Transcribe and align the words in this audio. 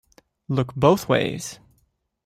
Look 0.47 0.73
both 0.75 1.07
ways. 1.07 1.59